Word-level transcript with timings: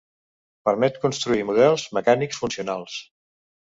Permet 0.69 0.95
construir 1.03 1.45
models 1.49 1.85
mecànics 1.99 2.43
funcionals. 2.45 2.97